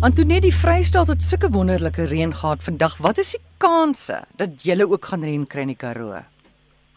Antoinette, 0.00 0.46
die 0.46 0.54
Vrystaat 0.54 1.08
het 1.10 1.22
sulke 1.24 1.48
wonderlike 1.50 2.04
reën 2.06 2.30
gehad 2.34 2.62
vandag. 2.62 2.96
Wat 3.02 3.18
is 3.18 3.32
die 3.34 3.40
kanse 3.58 4.20
dat 4.38 4.62
julle 4.62 4.86
ook 4.86 5.04
gaan 5.10 5.24
reën 5.26 5.46
kry 5.50 5.64
in 5.66 5.72
die 5.72 5.76
Karoo? 5.80 6.20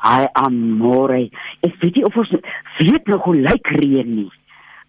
Ai 0.05 0.27
amore, 0.37 1.23
ek 1.65 1.75
weet 1.81 1.97
nie 1.97 2.05
of 2.05 2.17
ons 2.21 2.29
weet 2.77 3.09
nog 3.09 3.23
hoe 3.25 3.35
lyk 3.41 3.71
reën 3.79 4.11
nie. 4.15 4.29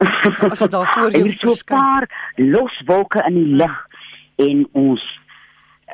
As 0.02 0.60
dit 0.60 0.70
daar 0.74 0.86
voor 0.92 1.10
jou 1.14 1.22
Er 1.22 1.32
is 1.32 1.40
so 1.40 1.52
'n 1.54 1.64
paar 1.78 2.08
los 2.36 2.80
wolke 2.86 3.22
in 3.28 3.34
die 3.34 3.56
lug 3.56 3.76
en 4.36 4.66
ons 4.72 5.02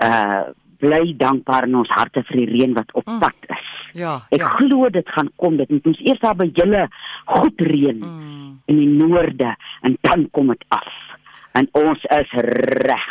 uh 0.03 0.43
bly 0.79 1.15
dankbaar 1.19 1.67
in 1.67 1.75
ons 1.75 1.89
harte 1.91 2.23
vir 2.23 2.37
die 2.37 2.47
reën 2.47 2.75
wat 2.75 2.93
op 2.95 3.07
Mm. 3.07 3.19
pad 3.19 3.35
is. 3.49 3.67
Ja, 3.95 4.23
Ek 4.31 4.39
ja. 4.41 4.49
glo 4.49 4.89
dit 4.91 5.09
gaan 5.09 5.29
kom. 5.37 5.57
Dit 5.57 5.71
moet 5.71 5.87
ons 5.87 5.99
eers 6.01 6.21
daar 6.21 6.37
by 6.37 6.51
julle 6.55 6.89
goed 7.27 7.61
reën 7.61 7.99
Mm. 7.99 8.61
in 8.67 8.77
die 8.77 8.87
noorde 8.89 9.57
en 9.83 9.99
dan 10.03 10.29
kom 10.31 10.47
dit 10.49 10.65
af. 10.69 10.87
En 11.55 11.69
ons 11.73 12.05
is 12.11 12.31
reg. 12.85 13.07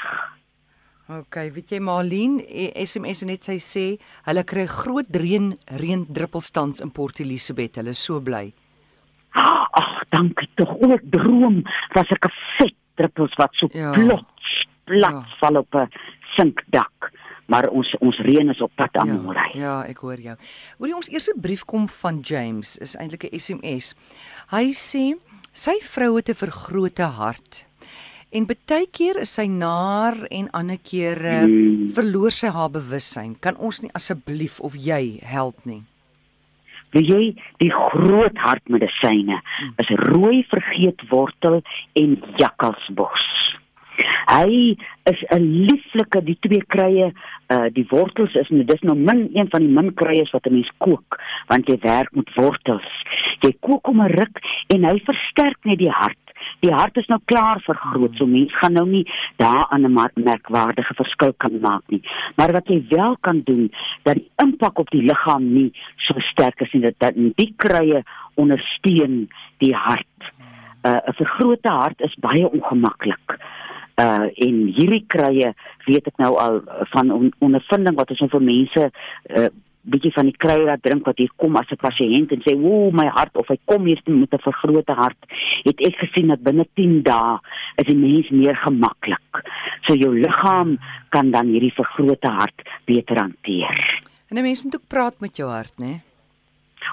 OK, 1.09 1.35
weet 1.55 1.69
jy 1.71 1.79
Marlene, 1.79 2.43
eh, 2.47 2.83
SMS 2.85 3.21
net 3.23 3.43
sy 3.43 3.55
sê 3.63 3.97
hulle 4.27 4.43
kry 4.43 4.65
groot 4.67 5.07
reën 5.15 5.53
reendruppelstans 5.79 6.81
in 6.81 6.91
Port 6.91 7.19
Elizabeth. 7.19 7.75
Hulle 7.79 7.89
is 7.95 7.99
so 8.03 8.19
bly. 8.19 8.53
Ag, 9.33 10.03
dankie 10.11 10.49
tog. 10.55 10.69
O, 10.83 10.93
ek 10.93 11.03
droom 11.11 11.63
was 11.95 12.11
ek 12.11 12.25
'n 12.25 12.31
vet 12.57 12.75
druppels 12.97 13.33
wat 13.37 13.51
so 13.55 13.67
Ja. 13.73 13.93
plots 13.93 14.65
plat 14.85 15.11
Ja. 15.11 15.19
ja. 15.19 15.25
val 15.39 15.57
op 15.57 15.73
'n 15.75 15.87
sinkdak. 16.35 17.11
Maar 17.47 17.69
ons 17.69 17.95
ons 18.01 18.17
reën 18.19 18.49
is 18.49 18.61
op 18.61 18.71
pad 18.75 18.97
aan 18.97 19.07
Ja, 19.07 19.13
môre. 19.13 19.49
ja, 19.53 19.83
ek 19.87 19.97
hoor 19.99 20.17
jou. 20.19 20.35
Hoorie 20.79 20.95
ons 20.95 21.07
eerste 21.09 21.33
brief 21.37 21.63
kom 21.65 21.87
van 21.87 22.19
James, 22.21 22.77
is 22.77 22.95
eintlik 22.95 23.23
'n 23.31 23.39
SMS. 23.39 23.93
Hy 24.51 24.71
sê 24.73 25.15
sy 25.53 25.79
vrou 25.81 26.15
het 26.17 26.27
'n 26.29 26.33
vergrote 26.35 27.03
hart. 27.03 27.65
En 28.29 28.43
baie 28.45 28.87
keer 28.91 29.21
is 29.21 29.31
sy 29.37 29.45
naar 29.47 30.17
en 30.29 30.49
ander 30.51 30.77
kere 30.83 31.45
Hmm. 31.47 31.93
verloor 31.95 32.31
sy 32.31 32.47
haar 32.47 32.69
bewussyn. 32.69 33.39
Kan 33.39 33.55
ons 33.57 33.81
nie 33.81 33.91
asseblief 33.93 34.59
of 34.59 34.75
jy 34.75 35.19
help 35.23 35.65
nie? 35.65 35.83
Wie 36.91 37.03
jy 37.03 37.35
die 37.59 37.71
groot 37.71 38.37
hartmedisyne 38.37 39.41
is 39.77 39.89
rooi 39.89 40.43
vergeetwortel 40.51 41.61
en 41.95 42.21
jakkalsbos. 42.37 43.23
Hy 44.27 44.77
is 45.05 45.23
'n 45.31 45.65
lieflike 45.67 46.21
die 46.25 46.37
twee 46.41 46.61
krye 46.67 47.13
uh 47.49 47.69
die 47.71 47.87
wortels 47.89 48.35
is 48.35 48.49
nou 48.49 48.63
dis 48.63 48.81
nou 48.81 48.95
min 48.95 49.29
een 49.33 49.47
van 49.49 49.61
die 49.61 49.73
min 49.73 49.93
krye 49.93 50.27
wat 50.33 50.45
'n 50.47 50.53
mens 50.53 50.71
kook 50.77 51.19
want 51.47 51.67
jy 51.67 51.77
werk 51.81 52.15
met 52.15 52.29
wortels. 52.35 52.91
Jy 53.41 53.55
kook 53.61 53.85
hom 53.87 54.01
'n 54.01 54.11
ruk 54.11 54.39
en 54.67 54.83
hy 54.83 54.99
versterk 54.99 55.57
net 55.65 55.77
die 55.79 55.91
hart. 55.91 56.26
Die 56.59 56.73
hart 56.73 56.97
is 56.97 57.07
nou 57.11 57.19
klaar 57.29 57.61
vergroot, 57.65 58.15
so 58.17 58.25
mens 58.25 58.53
gaan 58.57 58.73
nou 58.73 58.87
nie 58.89 59.03
daaraan 59.37 59.85
'n 59.85 60.11
merkwaardige 60.23 60.93
verskil 60.93 61.33
kan 61.37 61.59
maak 61.61 61.83
nie. 61.87 62.01
Maar 62.35 62.51
wat 62.51 62.67
jy 62.67 62.85
wel 62.89 63.17
kan 63.21 63.41
doen, 63.43 63.71
dat 64.03 64.15
die 64.15 64.29
impak 64.35 64.79
op 64.79 64.89
die 64.89 65.03
liggaam 65.03 65.53
nie 65.53 65.71
so 65.95 66.13
sterk 66.19 66.61
is 66.61 66.71
nie 66.73 66.81
dat, 66.81 66.95
dat 66.97 67.13
die 67.15 67.53
krye 67.57 68.03
ondersteun 68.35 69.29
die 69.57 69.75
hart. 69.75 70.21
Uh, 70.83 70.99
'n 71.07 71.13
vergrote 71.13 71.69
hart 71.69 72.01
is 72.01 72.15
baie 72.19 72.49
ongemaklik. 72.49 73.37
Uh 73.97 74.29
en 74.45 74.55
hierdie 74.77 75.05
krye 75.07 75.53
weet 75.85 76.07
ek 76.07 76.17
nou 76.17 76.35
al 76.37 76.61
van 76.93 77.11
on, 77.11 77.33
ondervinding 77.39 77.95
wat 77.95 78.09
ons 78.09 78.19
nou 78.19 78.29
vir 78.29 78.41
mense 78.41 78.91
uh 79.37 79.49
bietjie 79.91 80.11
van 80.15 80.29
die 80.29 80.37
krye 80.37 80.65
wat 80.67 80.83
drink 80.85 81.05
wat 81.07 81.19
hier 81.21 81.31
kom 81.41 81.55
as 81.59 81.69
'n 81.71 81.79
pasiënt 81.81 82.31
en 82.31 82.41
sê 82.45 82.53
ooh 82.55 82.91
my 82.91 83.07
hart 83.07 83.35
of 83.37 83.47
hy 83.47 83.57
kom 83.65 83.85
hier 83.85 84.01
met 84.05 84.33
'n 84.33 84.47
vergrote 84.49 84.93
hart 84.93 85.21
het 85.63 85.79
ek 85.81 85.95
gesien 86.03 86.27
dat 86.27 86.43
binne 86.43 86.65
10 86.75 87.03
dae 87.03 87.39
is 87.77 87.87
die 87.87 87.95
mens 87.95 88.29
meer 88.29 88.55
gemaklik. 88.55 89.43
So 89.87 89.93
jou 89.93 90.13
liggaam 90.19 90.77
kan 91.09 91.31
dan 91.31 91.47
hierdie 91.47 91.73
vergrote 91.73 92.29
hart 92.29 92.61
beter 92.85 93.17
hanteer. 93.17 94.03
En 94.29 94.37
'n 94.37 94.43
mens 94.43 94.63
moet 94.63 94.75
ook 94.75 94.87
praat 94.87 95.19
met 95.19 95.35
jou 95.37 95.49
hart, 95.49 95.77
né? 95.77 96.01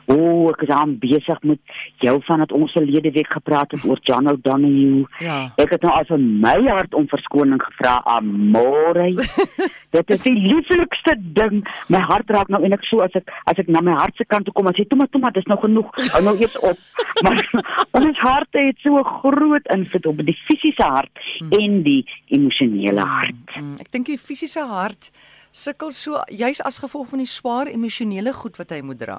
O, 0.07 0.15
oh, 0.15 0.51
ek 0.51 0.65
is 0.67 0.73
aan 0.75 0.99
besig 1.01 1.39
met 1.43 1.61
jou 2.03 2.19
van 2.27 2.43
dat 2.43 2.53
ons 2.53 2.73
verlede 2.73 3.11
week 3.15 3.31
gepraat 3.33 3.71
het 3.71 3.85
oor 3.85 4.01
John 4.03 4.29
O'Donoghue. 4.29 5.07
Ja. 5.19 5.53
Ek 5.57 5.71
het 5.77 5.83
nou 5.87 5.93
al 5.95 6.05
vir 6.09 6.21
my 6.21 6.57
hart 6.69 6.95
om 6.95 7.09
verskoning 7.09 7.63
gevra. 7.63 8.01
Amore. 8.17 9.13
Dit 9.95 10.11
is 10.11 10.25
die 10.27 10.35
lieflikste 10.35 11.15
ding. 11.37 11.63
My 11.93 12.01
hart 12.03 12.31
raak 12.35 12.51
nou 12.51 12.61
eintlik 12.63 12.83
so 12.89 13.05
as 13.05 13.15
ek 13.19 13.31
as 13.51 13.61
ek 13.63 13.71
na 13.71 13.83
my 13.85 13.95
hart 13.99 14.17
se 14.19 14.27
kant 14.27 14.49
toe 14.49 14.55
kom 14.57 14.67
en 14.67 14.75
sê, 14.75 14.87
"Toe 14.89 14.99
maar, 14.99 15.11
toe 15.13 15.21
maar, 15.23 15.33
dis 15.33 15.47
nou 15.51 15.59
genoeg. 15.61 15.91
Hou 16.15 16.23
nou 16.23 16.37
eers 16.41 16.59
op." 16.59 16.79
Maar 17.25 17.39
ons 17.93 18.19
harte 18.19 18.59
het 18.59 18.79
so 18.83 19.03
groot 19.03 19.67
invloed 19.75 20.07
op 20.07 20.19
die 20.27 20.37
fisiese 20.49 20.83
hart 20.83 21.19
en 21.41 21.83
die 21.87 22.03
emosionele 22.27 23.01
hart. 23.01 23.55
Mm, 23.55 23.77
ek 23.81 23.93
dink 23.93 24.11
die 24.11 24.19
fisiese 24.19 24.67
hart 24.67 25.11
sukkel 25.55 25.93
so 25.95 26.21
juis 26.27 26.61
as 26.61 26.83
gevolg 26.83 27.09
van 27.09 27.23
die 27.23 27.31
swaar 27.31 27.71
emosionele 27.71 28.33
goed 28.33 28.59
wat 28.59 28.75
hy 28.75 28.83
moet 28.83 28.99
dra. 28.99 29.19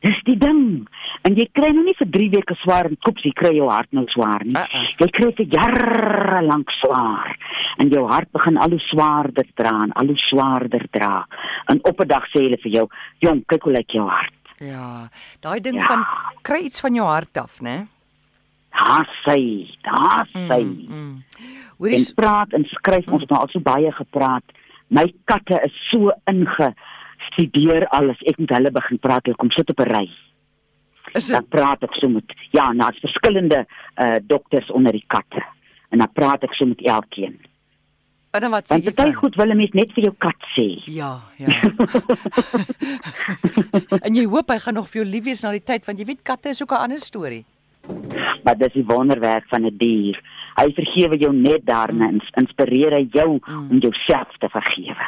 Dis 0.00 0.18
die 0.28 0.36
ding. 0.38 0.86
En 1.26 1.34
jy 1.34 1.48
kry 1.52 1.72
nou 1.74 1.82
nie 1.84 1.94
vir 1.98 2.08
3 2.14 2.28
weke 2.36 2.54
swaar 2.62 2.86
en 2.86 2.96
kops, 3.02 3.24
jy 3.26 3.32
kry 3.34 3.50
jou 3.56 3.66
hart 3.70 3.90
nou 3.96 4.04
swaar 4.12 4.44
nie. 4.46 4.54
Uh-uh. 4.54 4.84
Jy 5.00 5.08
kry 5.16 5.32
vir 5.40 5.46
jare 5.56 6.42
lank 6.46 6.70
swaar 6.78 7.34
en 7.82 7.90
jou 7.90 8.04
hart 8.10 8.30
begin 8.32 8.58
al 8.62 8.70
hoe 8.76 8.84
swaarder 8.86 9.46
dra 9.58 9.74
en 9.82 9.92
al 9.98 10.12
hoe 10.12 10.22
swaarder 10.28 10.86
dra. 10.94 11.26
En 11.68 11.80
op 11.82 12.00
'n 12.00 12.08
dag 12.08 12.24
sê 12.30 12.42
hulle 12.46 12.58
vir 12.62 12.72
jou, 12.72 12.86
"Jong, 13.20 13.42
kyk 13.46 13.62
hoe 13.62 13.72
lyk 13.72 13.90
jou 13.90 14.08
hart." 14.08 14.34
Ja, 14.60 15.08
daai 15.40 15.60
ding 15.60 15.76
Ja. 15.76 15.86
van 15.86 16.06
kry 16.42 16.64
iets 16.64 16.80
van 16.80 16.94
jou 16.94 17.06
hart 17.06 17.36
af, 17.36 17.60
né? 17.60 17.86
Daar 18.70 19.08
sy, 19.24 19.66
daar 19.82 20.26
sy. 20.32 20.62
Mm, 20.62 20.86
mm. 20.88 21.24
Hoorie, 21.78 22.14
praat 22.14 22.52
en 22.52 22.64
skryf 22.64 23.06
ons 23.08 23.20
het 23.22 23.30
nou 23.30 23.40
al 23.40 23.48
so 23.48 23.60
baie 23.60 23.92
gepraat. 23.92 24.44
My 24.90 25.12
katte 25.24 25.60
is 25.64 25.72
so 25.90 26.10
ingestudeer 27.28 27.86
alles. 27.88 28.16
Ek 28.26 28.38
moet 28.38 28.50
hulle 28.50 28.70
begin 28.70 28.98
praat. 28.98 29.24
Hulle 29.26 29.36
kom 29.36 29.50
sit 29.50 29.70
op 29.70 29.80
'n 29.80 29.90
ry. 29.90 30.08
is 31.14 31.26
dan 31.28 31.40
dit 31.40 31.48
praat 31.50 31.82
ek 31.82 31.94
so 31.94 32.08
met 32.08 32.24
ja, 32.52 32.72
daar's 32.74 32.98
verskillende 33.00 33.66
uh 33.96 34.16
dokters 34.26 34.70
onder 34.70 34.92
die 34.92 35.04
katte. 35.06 35.42
En 35.90 35.98
dan 35.98 36.12
praat 36.12 36.42
ek 36.42 36.54
so 36.54 36.66
met 36.66 36.80
elkeen. 36.84 37.38
en 38.30 38.40
dan 38.40 38.50
wat 38.50 38.64
sê 38.70 38.82
jy? 38.84 38.92
baie 38.94 39.14
goed 39.14 39.34
wil 39.36 39.46
'n 39.50 39.56
mens 39.56 39.70
net 39.72 39.92
vir 39.92 40.04
jou 40.04 40.14
kat 40.18 40.36
sê. 40.56 40.82
Ja, 40.84 41.20
ja. 41.38 41.48
en 44.06 44.14
jy 44.14 44.24
hoop 44.26 44.50
hy 44.50 44.58
gaan 44.58 44.74
nog 44.74 44.88
vir 44.90 45.02
jou 45.02 45.10
lief 45.10 45.24
wees 45.24 45.42
na 45.42 45.50
die 45.50 45.64
tyd 45.64 45.84
want 45.86 45.98
jy 45.98 46.04
weet 46.04 46.22
katte 46.22 46.48
is 46.50 46.62
ook 46.62 46.72
'n 46.72 46.82
ander 46.84 46.98
storie. 46.98 47.44
Maar 48.44 48.56
dis 48.58 48.72
die 48.72 48.84
wonderwerk 48.84 49.44
van 49.48 49.64
'n 49.64 49.76
dier. 49.78 50.20
Hy 50.56 50.72
vergewe 50.74 51.16
jou 51.18 51.32
net 51.32 51.64
daarna 51.64 52.08
en 52.08 52.20
inspireer 52.36 52.92
hy 52.92 53.08
jou 53.12 53.40
Mm. 53.46 53.70
om 53.70 53.78
jouself 53.78 54.28
te 54.38 54.48
vergewe. 54.48 55.06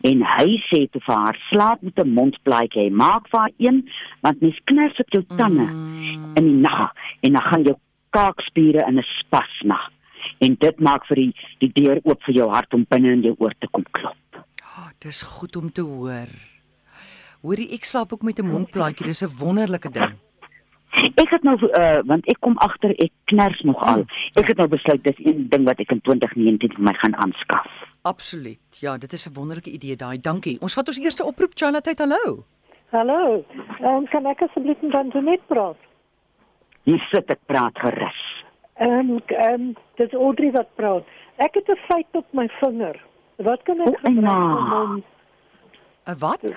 En 0.01 0.21
hy 0.21 0.61
sê 0.69 0.89
toe 0.91 1.01
vir 1.01 1.15
haar 1.15 1.37
slaap 1.49 1.81
met 1.81 1.97
'n 1.99 2.13
mondplaatjie. 2.13 2.91
Maak 2.91 3.27
vir 3.29 3.39
haar 3.39 3.51
een 3.57 3.89
want 4.21 4.41
mens 4.41 4.59
kners 4.63 4.99
op 4.99 5.09
jou 5.09 5.23
tande 5.37 5.63
Mm. 5.71 6.35
in 6.35 6.43
die 6.43 6.61
nag 6.69 6.93
en 7.21 7.31
dan 7.33 7.41
gaan 7.41 7.63
jou 7.63 7.75
kaakspiere 8.09 8.85
in 8.87 8.97
'n 8.97 9.05
spasma. 9.19 9.79
En 10.39 10.55
dit 10.59 10.79
maak 10.79 11.05
vir 11.05 11.15
die 11.15 11.33
die 11.59 11.71
deur 11.73 11.99
oop 12.03 12.23
vir 12.23 12.35
jou 12.35 12.49
hart 12.49 12.73
om 12.73 12.85
binne 12.89 13.11
in 13.11 13.21
jou 13.21 13.35
oor 13.39 13.53
te 13.59 13.67
kom 13.71 13.83
klop. 13.91 14.45
Oh, 14.77 14.89
dis 14.99 15.21
goed 15.21 15.55
om 15.55 15.71
te 15.71 15.81
hoor. 15.81 16.27
Hoorie, 17.41 17.69
ek 17.73 17.85
slaap 17.85 18.13
ook 18.13 18.21
met 18.21 18.39
'n 18.39 18.45
mondplaatjie. 18.47 19.05
Dis 19.05 19.21
'n 19.23 19.37
wonderlike 19.39 19.89
ding. 19.91 20.13
Ek 21.15 21.29
het 21.29 21.43
nou 21.43 21.55
uh, 21.61 21.99
want 22.05 22.25
ek 22.27 22.39
kom 22.39 22.57
agter 22.57 22.89
ek 22.89 23.11
kners 23.25 23.61
nog 23.61 23.77
al. 23.83 23.97
Mm. 23.97 24.05
Ek 24.33 24.47
het 24.47 24.57
nou 24.57 24.67
besluit 24.67 25.03
dis 25.03 25.19
een 25.25 25.49
ding 25.49 25.65
wat 25.65 25.79
ek 25.79 25.91
in 25.91 26.01
2019 26.01 26.73
vir 26.73 26.83
my 26.83 26.93
gaan 26.93 27.15
aanskaf. 27.15 27.67
Absoluut. 28.01 28.79
Ja, 28.79 28.97
dit 28.97 29.13
is 29.13 29.27
'n 29.27 29.33
wonderlike 29.33 29.69
idee 29.69 29.95
daai. 29.95 30.19
Dankie. 30.21 30.57
Ons 30.61 30.73
vat 30.73 30.87
ons 30.87 30.99
eerste 30.99 31.23
oproep. 31.25 31.51
Charlotte, 31.55 31.93
hallo. 31.97 32.43
Hallo. 32.89 33.43
Ehm 33.81 34.05
kan 34.09 34.25
ek 34.25 34.41
asseblief 34.41 34.81
met 34.81 34.93
Antoinette 34.95 35.43
praat? 35.47 35.77
Hier 36.83 36.99
sit 37.11 37.29
ek 37.29 37.39
praat 37.45 37.79
gerus. 37.79 38.19
Ehm 38.79 39.19
ehm 39.25 39.73
dis 39.95 40.13
Audrey 40.13 40.51
wat 40.51 40.75
praat. 40.75 41.03
Ek 41.35 41.53
het 41.53 41.67
'n 41.69 41.79
feit 41.87 42.07
op 42.11 42.25
my 42.31 42.47
vinger. 42.61 42.95
Wat 43.35 43.63
kan 43.63 43.79
ek 43.81 43.87
O, 43.87 43.91
gebruik 43.91 44.17
Anna. 44.17 44.57
om 44.57 44.69
hom 44.71 45.03
'n 46.07 46.17
Wat? 46.19 46.43
Een 46.43 46.55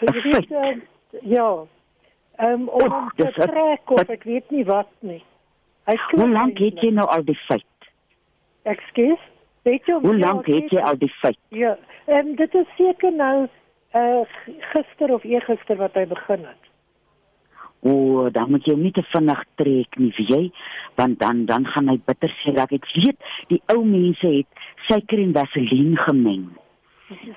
jy 0.00 0.22
weet 0.22 0.50
uh, 0.50 0.76
ja. 1.22 1.64
Ehm 2.36 2.68
om 2.68 2.68
O, 2.68 2.88
hom 2.88 3.10
te 3.16 3.32
trek 3.32 3.90
of 3.90 4.08
ek 4.08 4.22
weet 4.22 4.50
nie 4.50 4.64
wat 4.64 4.88
nie. 5.00 5.22
Hoe 6.10 6.28
lank 6.28 6.58
het 6.58 6.80
jy 6.80 6.90
nou 6.90 7.06
al 7.08 7.24
die 7.24 7.38
feit? 7.46 7.88
Ekskuus. 8.62 9.22
Weet 9.62 9.86
jy 9.86 9.98
Hoe 10.02 10.18
lank 10.18 10.46
het 10.46 10.70
jy 10.70 10.82
al 10.82 10.98
die 10.98 11.12
feit? 11.22 11.38
Ja, 11.48 11.76
ehm 12.04 12.34
dit 12.34 12.54
is 12.54 12.68
seker 12.76 13.12
nou 13.12 13.48
uh 13.94 14.22
gister 14.74 15.12
of 15.14 15.24
eergister 15.24 15.76
wat 15.76 15.94
hy 15.94 16.04
begin 16.06 16.44
het. 16.44 16.62
O, 17.80 18.28
dan 18.30 18.50
moet 18.50 18.66
jy 18.66 18.74
hom 18.74 18.82
nie 18.82 18.92
te 18.92 19.04
vinnig 19.12 19.42
trek 19.54 19.98
nie, 20.00 20.12
weet 20.18 20.28
jy? 20.28 20.42
Want 21.00 21.18
dan 21.18 21.44
dan 21.46 21.66
gaan 21.66 21.88
hy 21.88 21.96
bitter 22.04 22.32
seer 22.42 22.58
raak. 22.60 22.72
Ek 22.76 22.88
weet 22.92 23.32
die 23.48 23.62
ou 23.72 23.84
mense 23.84 24.26
het 24.26 24.64
suiker 24.88 25.22
en 25.22 25.32
vaseline 25.32 25.96
gemeng. 26.04 26.46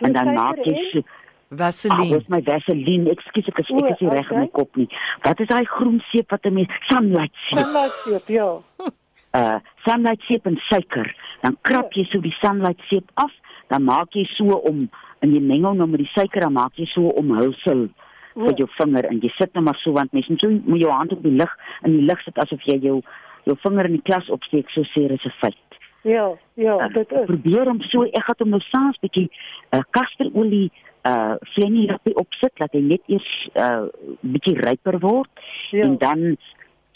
En 0.02 0.14
dan 0.14 0.34
maak 0.34 0.64
jy 0.66 0.76
so 0.90 1.04
Ah, 1.52 1.56
Vaseline. 1.58 2.18
dis 2.20 2.28
my 2.30 2.42
vaseline. 2.46 3.10
Ekskuus, 3.10 3.48
ek 3.48 3.60
is 3.60 3.70
ek 3.70 3.90
is 3.92 4.02
nie 4.02 4.10
reg 4.10 4.30
in 4.32 4.38
my 4.38 4.44
okay. 4.46 4.54
kop 4.54 4.76
nie. 4.78 4.88
Wat 5.26 5.40
is 5.40 5.48
daai 5.48 5.66
groen 5.66 6.00
seep 6.12 6.30
wat 6.32 6.46
'n 6.46 6.54
mens 6.54 6.70
sunlight 6.90 7.34
seep? 7.50 7.60
Sunlight 7.60 7.96
seep, 8.06 8.28
ja. 8.30 8.50
uh 9.40 9.60
sunlight 9.86 10.22
seep 10.28 10.46
en 10.46 10.58
suiker. 10.70 11.16
Dan 11.42 11.58
krap 11.62 11.94
jy 11.94 12.06
so 12.12 12.20
die 12.20 12.36
sunlight 12.42 12.80
seep 12.90 13.10
af, 13.16 13.32
dan 13.70 13.84
maak 13.84 14.14
jy 14.14 14.26
so 14.38 14.46
om 14.70 14.90
in 15.22 15.32
die 15.32 15.42
mengel 15.42 15.74
nou 15.74 15.88
met 15.88 16.00
die 16.00 16.12
suiker 16.14 16.42
dan 16.42 16.54
maak 16.54 16.74
jy 16.76 16.86
so 16.86 17.02
omhulsel 17.18 17.90
vir 18.36 18.54
O. 18.54 18.56
jou 18.56 18.68
vinger 18.78 19.06
en 19.10 19.20
jy 19.20 19.30
sit 19.38 19.54
net 19.54 19.64
maar 19.64 19.76
so 19.84 19.92
want 19.92 20.14
mens 20.14 20.28
moet 20.30 20.40
so 20.40 20.50
met 20.50 20.80
jou 20.80 20.92
hand 20.92 21.12
op 21.12 21.24
die 21.24 21.32
lig 21.32 21.52
in 21.84 21.92
die 21.98 22.06
lig 22.06 22.22
sit 22.24 22.38
asof 22.38 22.62
jy 22.64 22.78
jou 22.80 23.02
jou 23.46 23.56
vinger 23.66 23.86
in 23.90 23.98
die 23.98 24.02
klas 24.06 24.30
opsteek 24.30 24.70
so 24.70 24.82
sê 24.94 25.10
is 25.12 25.26
'n 25.26 25.34
feit. 25.42 25.58
Ja, 26.04 26.32
ja, 26.56 26.76
Uh, 26.78 26.94
dit 26.94 27.12
is. 27.12 27.26
probeer 27.26 27.66
hom 27.68 27.82
so 27.82 28.04
ek 28.04 28.24
gaan 28.24 28.36
hom 28.40 28.50
nou 28.50 28.62
saans 28.62 28.98
bietjie 29.02 29.30
uh 29.74 29.82
kasterolie 29.92 30.72
uh 31.08 31.36
vlennie 31.56 31.88
lappie 31.88 32.16
opsit 32.16 32.52
laat 32.60 32.74
hy 32.74 32.82
net 32.82 33.02
eers 33.08 33.30
uh 33.56 33.88
bietjie 34.22 34.58
ryper 34.60 35.00
word 35.00 35.30
Ja. 35.72 35.84
en 35.86 35.98
dan 35.98 36.38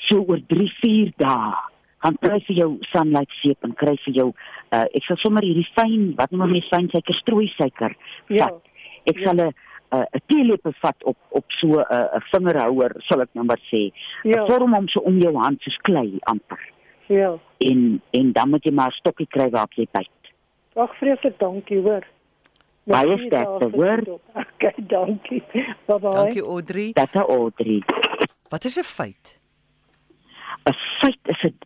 so 0.10 0.20
oor 0.28 0.40
3 0.48 0.68
4 0.82 1.14
dae 1.18 1.54
gaan 2.04 2.18
kry 2.20 2.40
vir 2.48 2.56
jou 2.58 2.78
sunlight 2.92 3.32
seep 3.42 3.64
en 3.64 3.74
kry 3.74 3.96
vir 4.06 4.14
jou 4.14 4.28
uh 4.74 4.84
ek 4.94 5.04
sal 5.08 5.18
sommer 5.18 5.44
hierdie 5.44 5.68
fyn 5.78 6.16
wat 6.18 6.32
noem 6.32 6.52
mense 6.52 6.68
fyn 6.74 6.90
suiker 6.92 7.16
strooi 7.22 7.48
suiker 7.58 7.96
Ja. 8.30 8.48
vat. 8.50 8.62
Ek 9.08 9.18
Ja. 9.20 9.26
sal 9.28 9.36
'n 9.40 9.52
'n 9.94 10.06
'n 10.16 10.22
teelepel 10.28 10.74
vat 10.82 11.04
op 11.04 11.18
op 11.32 11.46
so 11.62 11.68
'n 11.80 11.86
'n 12.18 12.22
vingerhouer 12.32 12.92
sal 13.08 13.22
ek 13.22 13.30
nou 13.34 13.46
maar 13.46 13.62
sê. 13.72 13.92
Ja. 14.24 14.46
Vorm 14.48 14.74
hom 14.74 14.88
so 14.88 15.00
om 15.00 15.20
jou 15.20 15.36
hand 15.38 15.62
soos 15.62 15.78
klei 15.84 16.18
amper. 16.26 16.60
Ja. 17.08 17.38
En 17.60 18.02
en 18.12 18.32
dan 18.34 18.50
moet 18.50 18.64
jy 18.66 18.72
maar 18.74 18.90
'n 18.90 19.00
stokkie 19.00 19.28
kry 19.28 19.50
waarop 19.50 19.74
jy 19.74 19.88
byt. 19.92 20.10
Ag 20.76 20.96
vreeslik 20.98 21.40
dankie 21.40 21.80
hoor. 21.82 22.04
Baie 22.84 23.18
sterkte, 23.18 23.70
daar 23.70 23.72
hoor. 23.72 24.20
Okay, 24.64 24.74
dankie. 24.88 25.44
Bye 25.86 26.00
bye. 26.00 26.12
Dankie 26.12 26.44
Audrey. 26.44 26.92
Dit 26.94 27.10
is 27.14 27.22
Audrey. 27.22 27.84
Wat 28.50 28.64
is 28.64 28.78
'n 28.80 28.84
feit? 28.84 29.40
'n 30.66 30.76
Feit 31.04 31.20
is 31.24 31.42
dit 31.42 31.66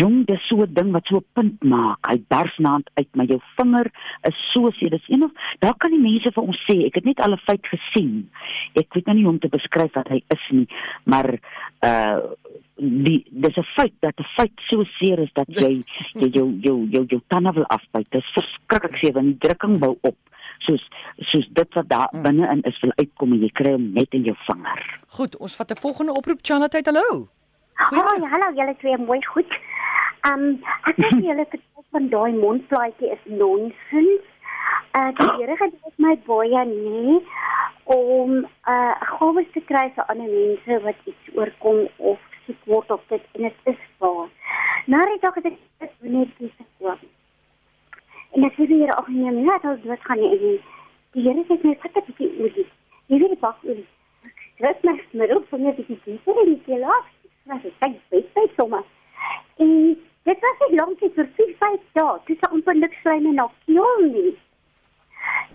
jong, 0.00 0.24
dis 0.26 0.46
so 0.48 0.56
'n 0.64 0.72
ding 0.72 0.90
wat 0.92 1.06
so 1.06 1.16
'n 1.16 1.24
punt 1.32 1.62
maak. 1.62 1.98
Hy 2.08 2.16
bars 2.28 2.56
naand 2.58 2.90
uit, 2.94 3.08
maar 3.12 3.26
jou 3.26 3.40
vinger 3.56 3.90
is 4.22 4.38
so 4.52 4.70
sê 4.70 4.88
dis 4.88 5.08
een 5.08 5.24
of 5.24 5.32
daar 5.58 5.76
kan 5.76 5.90
die 5.90 6.00
mense 6.00 6.32
vir 6.32 6.44
ons 6.44 6.60
sê, 6.68 6.86
ek 6.86 6.94
het 6.94 7.04
net 7.04 7.20
al 7.20 7.32
'n 7.32 7.44
feit 7.48 7.66
gesien. 7.66 8.30
Ek 8.74 8.94
weet 8.94 9.06
nou 9.06 9.16
nie 9.16 9.24
hoe 9.24 9.32
om 9.32 9.38
te 9.38 9.48
beskryf 9.48 9.92
wat 9.94 10.08
hy 10.08 10.22
is 10.28 10.44
nie, 10.50 10.68
maar 11.04 11.38
uh 11.84 12.20
die 12.76 13.24
dis 13.30 13.56
'n 13.56 13.68
feit 13.76 13.94
dat 14.00 14.14
'n 14.18 14.30
feit 14.36 14.56
so 14.70 14.84
seer 14.98 15.18
is 15.18 15.32
dat 15.32 15.48
jy 15.64 15.84
jy 16.14 16.28
jou 16.30 16.48
jou 16.60 16.86
jou 16.90 17.04
jou 17.06 17.20
tande 17.28 17.52
wil 17.52 17.66
afbyt. 17.66 18.10
Dis 18.10 18.32
verskriklik 18.32 18.96
seer 18.96 19.12
want 19.12 19.26
die 19.26 19.48
drukking 19.48 19.78
bou 19.78 19.98
op. 20.00 20.16
Soos 20.66 20.84
soos 21.30 21.48
dit 21.50 21.74
wat 21.74 21.88
daar 21.88 22.08
binne-in 22.22 22.62
is 22.70 22.80
wil 22.80 22.92
uitkom 22.96 23.32
en 23.32 23.42
jy 23.44 23.50
kry 23.60 23.72
hom 23.72 23.90
net 23.92 24.14
in 24.16 24.24
jou 24.28 24.36
vinger. 24.46 24.84
Goed, 25.18 25.36
ons 25.36 25.56
vat 25.56 25.70
'n 25.70 25.80
volgende 25.80 26.12
oproep 26.12 26.38
Charlotte. 26.42 26.80
Hallo. 26.84 27.28
Oh, 27.78 28.16
ja, 28.20 28.28
hallo, 28.28 28.52
julle 28.54 28.76
twee 28.78 28.98
mooi 28.98 29.20
goed. 29.24 29.52
Um 30.26 30.58
ek 30.90 30.96
dink 30.96 31.22
julle 31.24 31.46
vertel 31.50 31.84
van 31.90 32.08
daai 32.08 32.32
mondplaatjie 32.32 33.10
is 33.10 33.24
nonsens. 33.24 34.24
Uh 34.98 35.10
die 35.18 35.30
Here 35.38 35.56
het 35.60 35.74
dit 35.84 35.98
my 36.04 36.16
baie 36.26 36.64
nie 36.70 37.18
om 37.84 38.46
uh 38.74 38.94
gawes 39.18 39.46
te 39.52 39.62
kry 39.70 39.86
vir 39.94 40.10
ander 40.12 40.32
mense 40.32 40.80
wat 40.86 41.06
iets 41.12 41.36
oorkom 41.36 41.86
of 41.96 42.18
siek 42.46 42.64
word 42.72 42.90
of 42.90 43.04
dit 43.08 43.22
en 43.36 43.46
dit 43.48 43.72
is 43.74 43.84
waar. 43.98 44.28
Die 44.88 45.20
dag 45.20 45.34
het 45.34 45.46
ek 45.52 45.58
dit 45.78 46.12
net 46.12 46.34
gekoop. 46.38 46.67
En 48.38 48.44
ek 48.46 48.54
sê 48.54 48.66
hier 48.70 48.90
ook 48.94 49.08
nie 49.10 49.30
meer 49.34 49.62
dit 49.82 50.04
gaan 50.06 50.20
nie. 50.20 50.30
En 50.38 50.60
Die 51.12 51.22
Here 51.24 51.42
het 51.48 51.62
my 51.64 51.72
vat 51.82 51.96
'n 51.96 52.04
bietjie 52.06 52.28
olie. 52.42 52.66
Jy 53.10 53.18
die 53.18 53.36
bak 53.40 53.64
olie. 53.64 53.86
Dit 54.58 54.82
maak 54.84 55.00
my 55.12 55.26
ook 55.30 55.46
van 55.50 55.62
net 55.62 55.76
die 55.76 55.98
dieper 56.04 56.36
en 56.42 56.44
die 56.44 56.62
kelaas. 56.66 57.08
Maar 57.46 57.60
dit 57.62 57.72
kyk 57.78 57.96
baie 58.34 58.50
sommer. 58.56 58.84
En 59.56 59.72
dit 60.22 60.38
was 60.40 60.68
nie 60.68 60.78
lank 60.78 60.98
vir 60.98 61.28
4, 61.40 61.54
5 61.58 61.80
dae. 61.92 62.18
Dis 62.26 62.46
amper 62.50 62.76
niks 62.76 63.00
slijm 63.00 63.26
en 63.26 63.34
nog 63.34 63.52
keel 63.64 64.06
nie. 64.12 64.36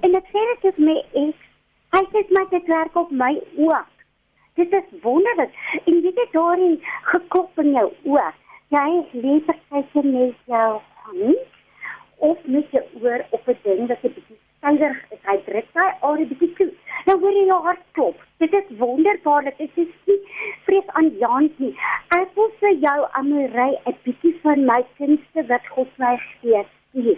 En 0.02 0.16
ek 0.16 0.28
sê 0.34 0.44
dit 0.52 0.68
is 0.74 0.84
my 0.90 0.98
ek. 1.24 1.40
Hy 1.96 2.04
sê 2.12 2.26
my 2.30 2.46
dit 2.50 2.68
werk 2.76 2.96
op 2.96 3.12
my 3.12 3.42
ook. 3.56 3.96
Dit 4.56 4.74
is 4.74 5.02
wonderlik. 5.02 5.56
En 5.86 6.02
jy 6.02 6.28
daarin 6.32 6.82
geklop 7.14 7.60
in 7.60 7.72
jou 7.72 7.90
oor. 8.04 8.34
Jy 8.68 9.06
leef 9.12 9.46
partyke 9.46 10.08
met 10.08 10.36
jou 10.46 10.82
hand 11.06 11.53
of 12.30 12.38
met 12.56 12.72
jou 12.72 12.84
oor 13.02 13.26
op 13.30 13.48
'n 13.48 13.58
ding 13.64 13.88
wat 13.88 14.04
'n 14.04 14.14
bietjie 14.16 14.40
stywer 14.58 14.96
is. 15.16 15.22
Hy 15.30 15.38
druk 15.46 15.68
daai 15.74 15.94
area 16.10 16.26
bietjie 16.26 16.54
toe. 16.60 16.72
Dan 17.06 17.20
hoor 17.20 17.36
jy 17.40 17.46
jou 17.46 17.62
hart 17.64 17.84
klop. 17.92 18.18
Dit 18.38 18.54
is 18.54 18.78
wonderbaarlik. 18.78 19.58
Dit 19.58 19.70
is 19.76 19.94
nie 20.06 20.20
vrees 20.66 20.88
aan 20.88 21.10
Jan 21.20 21.52
nie. 21.58 21.76
Ek 22.20 22.30
wil 22.36 22.52
vir 22.60 22.74
jou 22.86 23.00
Amorey 23.12 23.74
'n 23.86 23.98
bietjie 24.04 24.36
van 24.42 24.66
my 24.66 24.82
kunste 24.98 25.46
wat 25.48 25.68
God 25.68 25.92
my 25.98 26.18
gee. 26.42 26.64
stuur. 26.90 27.18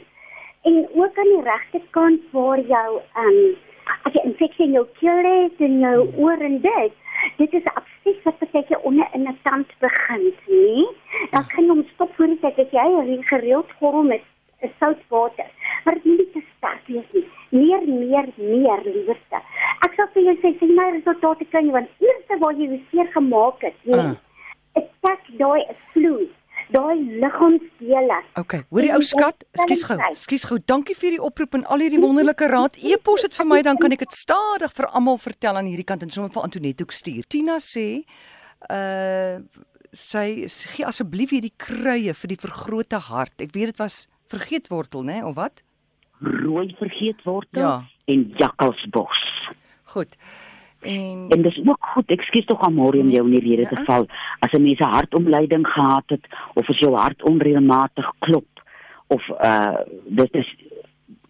En 0.64 0.88
ook 0.94 1.18
aan 1.18 1.32
die 1.36 1.42
regterkant 1.52 2.22
waar 2.32 2.60
jou 2.60 3.02
ehm 3.16 3.28
um, 3.28 3.56
as 4.04 4.14
jy 4.14 4.22
infeksie 4.24 4.66
in 4.66 4.72
jou 4.72 4.88
keel 5.00 5.26
het 5.32 5.60
en 5.60 5.80
jou 5.80 5.98
oor 6.18 6.40
en 6.50 6.62
dit 6.62 6.94
dit 7.38 7.54
is 7.54 7.64
'n 7.64 7.76
absces 7.82 8.24
wat 8.24 8.40
baie 8.40 8.84
onder 8.84 9.08
in 9.14 9.28
'n 9.28 9.38
tand 9.44 9.68
begin, 9.80 10.34
nê? 10.48 10.86
Dan 11.32 11.46
kan 11.48 11.64
jy 11.64 11.70
hom 11.70 11.86
stop 11.94 12.16
voor 12.16 12.28
die 12.28 12.40
tyd 12.40 12.60
as 12.60 12.72
jy 12.72 13.22
gereeld 13.22 13.72
gorrel 13.80 14.04
met 14.04 14.22
'n 15.16 15.26
soutwater. 15.26 15.50
Maar 15.84 15.94
dit 15.94 16.06
moet 16.06 16.34
te 16.34 16.44
sterk 16.58 16.88
wees 16.88 17.06
nie. 17.12 17.28
Meer, 17.50 17.88
meer, 17.88 18.28
meer 18.36 18.82
liewerste. 18.84 19.42
Ek 19.86 19.94
sal 19.96 20.08
vir 20.14 20.24
jou 20.24 20.36
sê 20.42 20.58
sien 20.60 20.76
my 20.76 20.90
resultate 20.92 21.46
kan 21.52 21.66
jy 21.66 21.72
want 21.72 21.90
eerste 22.00 22.40
waar 22.40 22.54
jy 22.54 22.82
seer 22.92 23.08
gemaak 23.14 23.62
het, 23.62 23.78
nê? 23.84 24.00
Ah. 24.00 24.16
Ek 24.76 24.90
tak 25.06 25.28
daai 25.40 25.64
vloei, 25.94 26.28
daai 26.76 26.98
liggaamsdele. 27.22 28.18
Okay, 28.42 28.64
hoor 28.70 28.82
die 28.82 28.94
ou 28.94 29.02
skat, 29.02 29.46
ekskuus 29.56 29.86
gou. 29.88 30.00
Ekskuus 30.10 30.48
gou. 30.50 30.58
Dankie 30.66 30.98
vir 31.00 31.16
die 31.16 31.22
oproep 31.22 31.56
en 31.56 31.64
al 31.72 31.86
hierdie 31.86 32.02
wonderlike 32.02 32.50
raad. 32.52 32.80
E-pos 32.92 33.24
dit 33.28 33.38
vir 33.38 33.48
my 33.48 33.62
dan 33.64 33.80
kan 33.80 33.96
ek 33.96 34.04
dit 34.04 34.18
stadig 34.18 34.74
vir 34.76 34.90
almal 34.92 35.22
vertel 35.22 35.62
aan 35.62 35.70
hierdie 35.70 35.88
kant 35.88 36.04
en 36.04 36.12
sommer 36.12 36.34
vir 36.34 36.44
Antoinette 36.50 36.84
ook 36.84 36.96
stuur. 36.96 37.24
Tina 37.30 37.62
sê 37.64 38.04
uh 38.72 39.40
sy 39.96 40.44
gee 40.52 40.84
asseblief 40.84 41.32
hierdie 41.32 41.54
kruie 41.56 42.12
vir 42.12 42.28
die 42.28 42.40
vergrote 42.42 43.00
hart. 43.08 43.32
Ek 43.40 43.54
weet 43.56 43.72
dit 43.72 43.80
was 43.80 44.10
vergeetwortel, 44.28 45.04
né, 45.04 45.24
of 45.24 45.36
wat? 45.36 45.64
Rooi 46.20 46.76
vergeetwortel 46.78 47.62
Ja. 47.62 47.84
en 48.06 48.34
jakkalsbos. 48.38 49.50
Goed. 49.84 50.16
En 50.82 51.26
En 51.30 51.42
dis 51.42 51.62
ook 51.66 51.86
goed, 51.94 52.10
ekskuus 52.12 52.46
tog 52.46 52.62
aan 52.62 52.74
môre 52.74 53.00
om 53.00 53.10
jou 53.10 53.26
in 53.26 53.40
die 53.40 53.56
rede 53.56 53.68
te 53.70 53.76
Ja. 53.80 53.84
val. 53.84 54.08
As 54.40 54.52
'n 54.54 54.62
mens 54.62 54.80
'n 54.80 54.84
hartomleiding 54.94 55.68
gehad 55.68 56.04
het 56.08 56.26
of 56.54 56.70
as 56.70 56.80
jou 56.80 56.96
hart 56.96 57.24
onreëlmatig 57.24 58.12
klop 58.20 58.46
of 59.08 59.22
uh 59.44 59.78
dit 60.08 60.34
is 60.36 60.56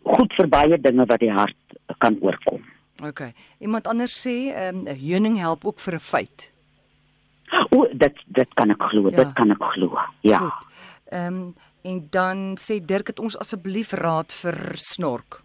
goed 0.04 0.34
vir 0.34 0.48
baie 0.48 0.78
dinge 0.82 1.06
wat 1.06 1.20
die 1.20 1.32
hart 1.32 1.56
kan 1.98 2.18
oorkom. 2.22 2.62
okay. 3.04 3.34
Iemand 3.60 3.88
anders 3.88 4.28
sê 4.28 4.52
ehm 4.54 4.88
um, 4.88 4.88
heuning 4.88 5.38
help 5.38 5.66
ook 5.66 5.80
vir 5.80 5.94
'n 5.94 6.00
feit. 6.00 6.52
O, 7.70 7.88
dit 7.94 8.14
dit 8.28 8.54
kan 8.54 8.70
ek 8.72 8.82
glo, 8.82 9.10
Ja. 9.10 9.16
dit 9.24 9.34
kan 9.34 9.52
ek 9.52 9.64
glo. 9.64 9.98
Ja. 10.22 10.54
Ehm 11.12 11.34
um, 11.34 11.56
en 11.86 12.08
dan 12.10 12.56
sê 12.58 12.80
Dirk 12.82 13.14
het 13.14 13.20
ons 13.22 13.38
asseblief 13.38 13.94
raad 13.94 14.34
vir 14.42 14.58
snork. 14.82 15.42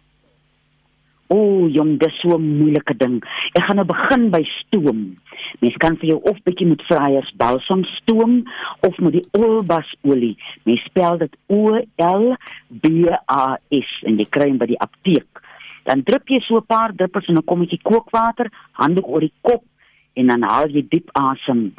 O, 1.31 1.67
jong, 1.71 1.95
dis 2.01 2.15
so 2.19 2.35
'n 2.35 2.57
moeilike 2.59 2.95
ding. 2.97 3.21
Ek 3.55 3.63
gaan 3.63 3.77
nou 3.77 3.85
begin 3.85 4.29
by 4.31 4.43
stoom. 4.59 5.17
Mens 5.61 5.77
kan 5.77 5.95
vir 5.97 6.09
jou 6.09 6.19
of 6.23 6.37
bietjie 6.43 6.67
met 6.67 6.81
vryers 6.89 7.31
balsam 7.37 7.83
stoom 7.83 8.43
of 8.81 8.97
met 8.99 9.13
die 9.13 9.27
olbasolie. 9.31 10.35
Mens 10.65 10.83
spel 10.83 11.17
dit 11.17 11.33
O 11.47 11.79
L 11.97 12.35
B 12.67 13.07
A 13.27 13.57
S 13.69 13.89
en 14.03 14.17
jy 14.17 14.25
kry 14.29 14.49
hom 14.49 14.57
by 14.57 14.65
die 14.65 14.79
apteek. 14.79 15.29
Dan 15.85 16.03
drup 16.03 16.27
jy 16.27 16.39
so 16.41 16.57
'n 16.57 16.65
paar 16.65 16.91
druppels 16.93 17.27
in 17.27 17.37
'n 17.37 17.45
kommetjie 17.45 17.79
kookwater, 17.81 18.51
handdoek 18.73 19.07
oor 19.07 19.21
die 19.21 19.33
kop 19.41 19.63
en 20.15 20.27
dan 20.27 20.43
haal 20.43 20.67
jy 20.69 20.83
diep 20.89 21.09
asem 21.13 21.73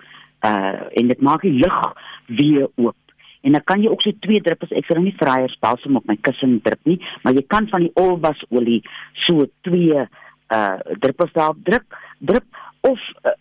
uh 0.45 0.81
en 0.97 1.09
dit 1.09 1.21
maak 1.21 1.43
die 1.43 1.59
lug 1.61 1.95
weer 2.27 2.69
oop 2.77 2.97
en 3.43 3.53
dan 3.53 3.65
kan 3.65 3.83
jy 3.83 3.91
ook 3.91 4.03
so 4.03 4.13
twee 4.25 4.41
druppels 4.41 4.73
ek 4.73 4.87
sal 4.87 5.01
nou 5.01 5.07
nie 5.09 5.17
vryer 5.19 5.57
balsam 5.61 5.97
op 5.97 6.07
my 6.07 6.17
kussing 6.27 6.61
druk 6.63 6.81
nie, 6.89 6.99
maar 7.23 7.35
jy 7.35 7.45
kan 7.47 7.69
van 7.73 7.87
die 7.87 7.95
olbasolie 7.95 8.83
so 9.27 9.47
twee 9.67 10.07
uh 10.53 10.79
druppels 11.01 11.33
daarop 11.33 11.59
druk, 11.65 11.99
druk 12.19 12.45
of 12.81 13.01
uh, 13.25 13.33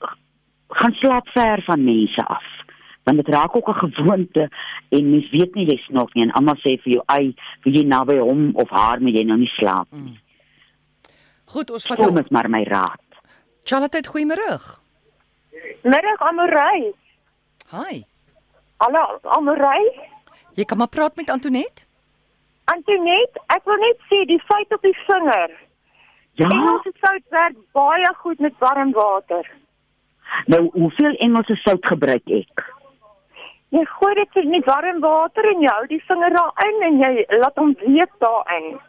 gaan 0.80 0.94
slaap 1.02 1.28
ver 1.36 1.64
van 1.68 1.84
mense 1.84 2.26
af. 2.26 2.44
Want 3.04 3.18
dit 3.18 3.28
raak 3.34 3.56
ook 3.56 3.70
'n 3.70 3.92
gewoonte 3.94 4.50
en 4.90 5.10
mens 5.10 5.30
weet 5.30 5.56
nie 5.56 5.66
jy 5.66 5.78
snork 5.78 6.14
nie 6.14 6.24
en 6.24 6.32
almal 6.32 6.56
sê 6.56 6.78
vir 6.82 6.94
jou, 6.94 7.04
"Ai, 7.06 7.36
wie 7.64 7.74
jy 7.78 7.86
naby 7.86 8.18
hom 8.18 8.52
of 8.56 8.70
haar 8.70 9.02
moet 9.02 9.16
jy 9.18 9.24
nou 9.24 9.38
nie 9.38 9.52
slaap 9.58 9.88
nie." 9.92 10.20
Goed, 11.46 11.72
ons 11.72 11.88
vat 11.88 11.98
hom. 11.98 12.14
met 12.14 12.30
maar 12.30 12.50
my 12.50 12.64
raad. 12.64 13.02
Charlotte, 13.64 14.08
goeiemôre. 14.08 14.60
Middag 15.84 16.20
Amorey. 16.20 16.94
Hi. 17.72 18.06
Hallo 18.82 19.20
Amorey. 19.38 19.84
Jy 20.58 20.66
kan 20.66 20.78
maar 20.82 20.90
praat 20.90 21.16
met 21.16 21.30
Antoinette. 21.30 21.86
Antoinette, 22.74 23.42
ek 23.54 23.68
wil 23.70 23.78
net 23.78 24.00
sê 24.10 24.24
die 24.26 24.40
feit 24.48 24.74
op 24.74 24.82
die 24.82 24.96
vinger. 25.06 25.52
Ja, 26.40 26.48
Engelse 26.48 26.94
sout 27.04 27.26
werk 27.36 27.58
baie 27.78 28.14
goed 28.24 28.40
met 28.40 28.58
warm 28.64 28.94
water. 28.98 29.46
nou 30.48 30.62
hoeveel 30.74 31.18
Engelse 31.28 31.56
sout 31.62 31.86
gebruik 31.92 32.32
ek? 32.40 32.64
Jy 33.76 33.84
gooi 33.92 34.14
dit 34.16 34.40
in 34.42 34.56
die 34.56 34.64
warm 34.66 35.04
water 35.06 35.50
en 35.52 35.62
jy 35.62 35.76
hou 35.76 35.86
die 35.92 36.02
vinger 36.08 36.34
daarin 36.40 36.82
en 36.90 36.98
jy 37.04 37.12
laat 37.38 37.62
hom 37.62 37.76
week 37.84 38.18
daarin. 38.26 38.80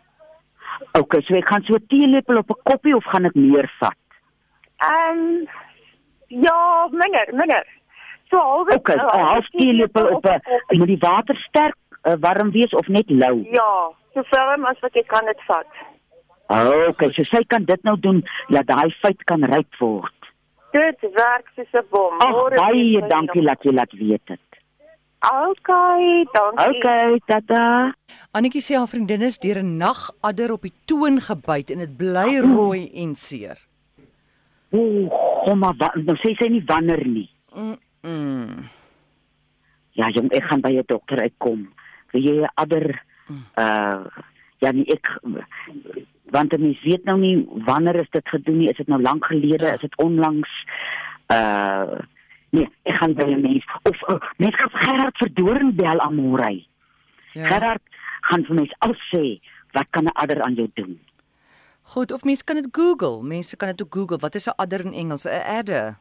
Okay, 0.97 1.21
so 1.27 1.37
ek 1.37 1.53
gaan 1.53 1.69
so 1.69 1.77
'n 1.77 1.87
teelepel 1.93 2.41
op 2.41 2.51
'n 2.51 2.63
koppie 2.71 2.97
of 2.97 3.05
gaan 3.13 3.29
ek 3.29 3.35
meer 3.35 3.69
vat? 3.81 4.01
Ehm 4.81 5.21
um, 5.21 5.49
ja, 6.29 6.89
minder, 6.91 7.29
minder. 7.35 7.67
So 8.33 8.41
halwe 8.41 8.77
Okay, 8.81 8.97
'n 8.97 9.25
half 9.29 9.47
teelepel 9.53 10.07
op 10.17 10.25
'n 10.27 10.79
moet 10.79 10.89
die 10.89 11.03
water 11.05 11.37
sterk 11.49 11.77
uh, 12.09 12.15
warm 12.21 12.51
wees 12.51 12.73
of 12.81 12.89
net 12.89 13.11
lou? 13.11 13.45
Ja, 13.59 13.73
so 14.15 14.23
warm 14.31 14.65
as 14.65 14.81
wat 14.81 14.95
jy 14.95 15.05
kan 15.07 15.25
dit 15.29 15.43
vat. 15.47 15.69
Okay, 16.89 17.13
so 17.13 17.23
sy 17.29 17.43
kan 17.47 17.65
dit 17.65 17.83
nou 17.83 17.97
doen 18.01 18.23
dat 18.49 18.67
daai 18.67 18.91
feit 19.01 19.25
kan 19.25 19.45
ryp 19.45 19.77
word. 19.81 20.19
Dit 20.73 21.01
werk 21.01 21.53
soos 21.57 21.73
'n 21.73 21.87
bom. 21.91 22.17
Ag 22.21 22.57
baie 22.57 23.05
dankie 23.09 23.45
dat 23.45 23.63
jy 23.63 23.73
laat 23.73 23.93
weet 23.93 24.27
dit. 24.27 24.49
Okay, 25.23 26.27
dankie. 26.33 26.79
Okay, 26.79 27.21
tata. 27.27 27.95
Annetjie 28.33 28.63
sê 28.65 28.75
haar 28.75 28.89
vriendin 28.89 29.23
is 29.23 29.39
deur 29.39 29.63
'n 29.63 29.77
nagadder 29.77 30.53
op 30.53 30.63
die 30.63 30.75
toon 30.85 31.21
gebyt 31.21 31.71
en 31.71 31.79
dit 31.79 31.97
bly 31.97 32.41
rooi 32.41 32.91
en 32.95 33.15
seer. 33.15 33.59
Ooh, 34.73 35.13
kom 35.45 35.59
maar, 35.59 35.75
nou 35.95 36.17
sê 36.17 36.35
sy 36.35 36.49
nie 36.49 36.65
wanneer 36.67 37.07
nie. 37.07 37.31
Mm. 37.55 37.77
-mm. 38.03 38.69
Ja, 39.93 40.09
jong, 40.09 40.31
ek 40.33 40.45
gaan 40.45 40.61
by 40.61 40.73
'n 40.73 40.83
dokter 40.87 41.21
uitkom. 41.21 41.69
Wil 42.13 42.23
jy 42.23 42.35
'n 42.41 42.51
adder 42.55 43.03
uh 43.59 44.05
ja, 44.59 44.71
nee, 44.71 44.87
ek 44.87 45.19
want 46.31 46.53
'n 46.53 46.61
mens 46.63 46.83
weet 46.83 47.05
nou 47.05 47.19
nie 47.19 47.47
wanneer 47.65 47.97
is 48.01 48.11
dit 48.11 48.29
gedoen 48.29 48.59
nie. 48.59 48.69
Is 48.69 48.77
dit 48.77 48.89
nou 48.89 49.01
lank 49.03 49.25
gelede? 49.25 49.67
Ja. 49.67 49.75
Is 49.75 49.81
dit 49.81 49.97
onlangs? 49.97 50.51
Uh 51.29 52.01
nee, 52.51 52.69
ek 52.83 52.97
gaan 52.97 53.15
by 53.15 53.25
'n 53.25 53.41
mens 53.41 53.65
of 53.83 53.97
uh, 54.09 54.21
mens 54.37 54.57
vir 54.57 54.71
Gerard 54.73 55.17
Verdoorn 55.17 55.75
bel 55.75 56.01
aan 56.01 56.15
Morey. 56.15 56.67
Ja. 57.33 57.47
Gerard 57.47 57.83
gaan 58.21 58.45
vir 58.45 58.55
mens 58.55 58.75
al 58.79 58.95
sê 59.11 59.41
wat 59.73 59.87
kan 59.91 60.05
'n 60.05 60.15
adder 60.15 60.43
aan 60.43 60.55
jou 60.55 60.71
doen? 60.75 61.01
Goed, 61.83 62.13
of 62.13 62.25
mense 62.25 62.45
kan 62.45 62.57
dit 62.57 62.69
Google. 62.73 63.23
Mense 63.23 63.57
kan 63.57 63.69
dit 63.69 63.83
ook 63.83 63.95
Google. 63.95 64.19
Wat 64.19 64.35
is 64.35 64.47
'n 64.47 64.57
adder 64.57 64.85
in 64.85 64.93
Engels? 64.93 65.27
'n 65.27 65.43
Adder. 65.59 65.99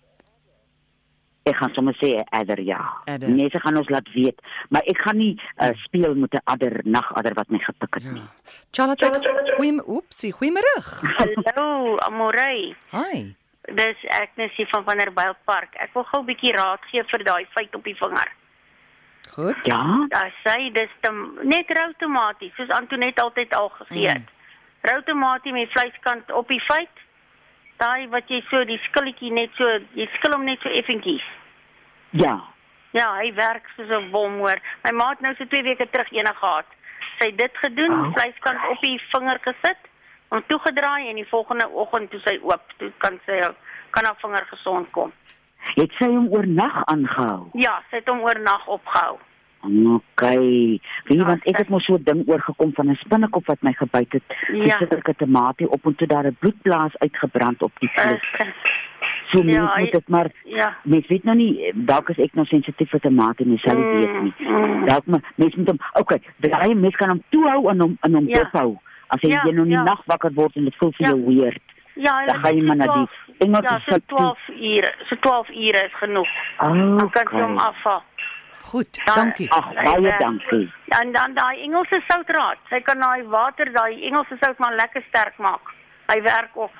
Ek 1.43 1.55
gaan 1.57 1.73
sommer 1.73 1.95
sê 1.97 2.21
adder 2.29 2.59
ja. 2.61 2.77
Adder. 3.09 3.29
Mense 3.29 3.59
gaan 3.59 3.77
ons 3.77 3.89
laat 3.89 4.09
weet, 4.13 4.41
maar 4.69 4.81
ek 4.85 4.97
gaan 5.01 5.17
nie 5.17 5.41
uh, 5.57 5.69
speel 5.83 6.13
met 6.15 6.33
'n 6.33 6.41
adder 6.45 6.81
nagadder 6.83 7.33
wat 7.33 7.49
my 7.49 7.57
gepik 7.57 7.93
het 7.93 8.03
Ja. 8.03 8.11
nie. 8.11 8.27
Charlotte, 8.71 9.09
goeie 9.57 9.81
oepsie, 9.87 10.33
goeiemôre. 10.33 10.75
Hallo, 11.45 11.97
Amorey. 11.97 12.75
Hi. 12.91 13.33
Dis 13.73 13.97
Agnes 14.09 14.53
hier 14.55 14.67
van 14.67 14.83
Vanderbijl 14.83 15.35
Park. 15.45 15.73
Ek 15.75 15.93
wil 15.93 16.03
gou 16.03 16.21
'n 16.21 16.25
bietjie 16.25 16.51
raad 16.55 16.79
gee 16.91 17.03
vir 17.03 17.23
daai 17.23 17.45
feit 17.55 17.75
op 17.75 17.83
die 17.83 17.95
vinger. 17.95 18.31
Goed. 19.33 19.55
Ja, 19.65 20.05
Daar 20.09 20.33
sê 20.43 20.71
dis 20.73 20.89
te, 21.01 21.09
net 21.43 21.65
rou 21.69 21.91
tomaties, 21.97 22.53
soos 22.55 22.69
Antoinette 22.69 23.21
altyd 23.21 23.53
al 23.55 23.69
gegee 23.69 24.07
het. 24.07 24.17
Mm. 24.17 24.89
Rou 24.91 25.01
tomatie 25.03 25.51
met 25.53 25.71
vleiskant 25.71 26.31
op 26.31 26.47
die 26.47 26.59
feit. 26.61 26.89
Daai 27.81 28.07
wat 28.13 28.29
jy 28.29 28.41
so 28.49 28.63
die 28.69 28.77
skilletjie 28.87 29.31
net 29.33 29.49
so, 29.57 29.65
jy 29.97 30.05
skil 30.17 30.35
hom 30.35 30.45
net 30.45 30.59
so 30.61 30.69
effentjies. 30.69 31.23
ja. 32.11 32.37
Ja, 32.93 33.05
hy 33.15 33.29
werk 33.33 33.69
soos 33.77 33.87
'n 33.89 34.11
bom 34.11 34.33
hoor. 34.43 34.59
My 34.83 34.91
ma 34.91 35.09
het 35.09 35.21
nou 35.21 35.33
so 35.35 35.45
2 35.45 35.63
weke 35.63 35.85
terug 35.89 36.11
eene 36.11 36.33
gehad. 36.35 36.65
Sy 37.19 37.25
het 37.29 37.37
dit 37.37 37.57
gedoen, 37.57 37.91
Oh. 37.93 38.11
vleiskant 38.13 38.59
op 38.69 38.81
die 38.81 38.99
vinger 39.13 39.39
gesit, 39.39 39.77
hom 40.29 40.43
toegedraai 40.47 41.07
en 41.09 41.15
die 41.15 41.27
volgende 41.29 41.69
oggend 41.69 42.11
toe 42.11 42.19
sy 42.19 42.37
oop, 42.43 42.61
toe 42.77 42.91
kan 42.97 43.19
sy 43.25 43.39
kan 43.91 44.05
haar 44.05 44.15
vinger 44.21 44.45
gesond 44.49 44.91
kom. 44.91 45.11
Het 45.75 45.91
sy 45.99 46.05
hom 46.05 46.27
oornag 46.33 46.83
aangehou? 46.85 47.49
Ja, 47.53 47.81
sy 47.89 47.95
het 47.95 48.07
hom 48.09 48.19
oornag 48.21 48.67
opgehou. 48.67 49.19
Okay. 49.63 50.79
Wie 51.05 51.17
Ja, 51.17 51.25
want 51.25 51.43
ek 51.45 51.57
het 51.57 51.69
mos 51.69 51.85
so 51.85 51.93
'n 51.95 52.03
ding 52.03 52.27
oorgekom 52.27 52.73
van 52.73 52.89
'n 52.89 52.95
spinnekop 52.95 53.45
wat 53.45 53.61
my 53.61 53.73
gebyt 53.73 54.11
het. 54.11 54.23
Ja. 54.53 54.63
Dis 54.63 54.77
sit 54.77 54.93
ek 54.93 55.07
'n 55.09 55.15
tamatie 55.17 55.69
op 55.69 55.85
en 55.85 55.95
toe 55.95 56.07
daar 56.07 56.25
'n 56.25 56.35
bloedblaas 56.39 56.97
uitgebrand 56.97 57.61
op 57.61 57.71
die 57.79 57.89
vlees. 57.93 58.21
Uh, 58.39 58.47
So 59.31 59.43
mens 59.43 59.55
ja, 59.55 59.77
moet 59.79 59.91
dit 59.91 60.07
maar 60.09 60.31
ja. 60.43 60.75
mens 60.83 61.07
weet 61.07 61.23
nou 61.23 61.37
nie 61.37 61.71
dalk 61.75 62.09
is 62.09 62.17
ek 62.17 62.33
nou 62.33 62.45
sensitief 62.45 62.89
vir 62.89 62.99
tamatie, 62.99 63.45
mens 63.45 63.61
sal 63.61 63.75
nie 63.75 63.83
weet 64.05 64.21
nie. 64.21 64.33
mm. 64.39 64.85
Dalk 64.85 65.05
maar 65.05 65.31
mens 65.35 65.55
moet 65.55 65.67
hom 65.67 65.77
okay, 65.93 66.21
draai 66.39 66.75
mens 66.75 66.95
kan 66.95 67.09
hom 67.09 67.23
toehou 67.29 67.69
en 67.69 67.79
hom 67.79 67.97
in 68.01 68.13
hom 68.13 68.27
Ja. 68.27 68.37
dophou. 68.43 68.77
As 69.07 69.21
jy 69.21 69.29
Ja, 69.29 69.41
jy 69.45 69.51
nou 69.51 69.65
nie 69.65 69.75
ja. 69.77 69.83
nag 69.83 70.01
wakker 70.05 70.31
word 70.33 70.55
en 70.55 70.63
dit 70.63 70.75
voel 70.75 70.91
vir 70.91 71.07
Ja. 71.07 71.13
jou 71.13 71.25
weird. 71.35 71.61
Ja, 71.95 72.25
Dan 72.25 72.35
gaan 72.39 72.55
jy 72.57 72.63
maar 72.63 72.75
na 72.75 72.85
12 72.85 73.09
die 73.27 73.47
Engelse 73.47 73.63
Ja, 73.73 73.79
so 73.79 73.91
sout 73.91 74.07
toe. 74.07 74.17
12 74.17 74.39
ure. 74.49 74.93
So 75.09 75.15
12 75.19 75.49
ure 75.49 75.85
is 75.85 75.93
genoeg. 75.93 76.27
Oh, 76.59 76.97
Dan 76.97 77.09
kan 77.09 77.25
jy 77.31 77.41
hom 77.41 77.57
afhaal. 77.57 78.03
Goed. 78.61 78.99
Dan- 79.05 79.15
Dankie. 79.15 79.51
Ag, 79.51 79.73
baie 79.73 80.01
werk. 80.01 80.19
dankie. 80.19 80.71
Ja, 80.85 80.99
en 80.99 81.11
dan 81.11 81.33
daai 81.33 81.61
Engelse 81.61 82.01
soutraad. 82.07 82.57
Sy 82.69 82.79
kan 82.81 82.99
daai 82.99 83.23
water, 83.27 83.71
daai 83.73 84.01
Engelse 84.03 84.37
sout 84.39 84.57
maar 84.59 84.75
lekker 84.75 85.03
sterk 85.07 85.37
maak. 85.37 85.61
Hy 86.07 86.21
werk 86.21 86.49
ook. 86.53 86.71